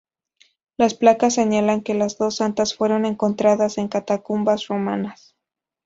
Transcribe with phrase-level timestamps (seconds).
[0.77, 5.35] Las placas señalan que las dos santas fueron encontradas en catacumbas romanas.